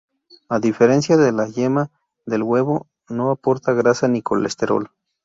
[0.49, 1.91] A diferencia de la yema
[2.25, 4.89] del huevo, no aporta grasa ni colesterol.